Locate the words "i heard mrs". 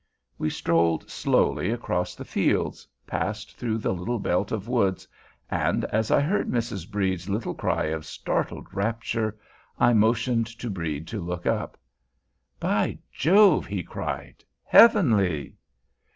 6.09-6.89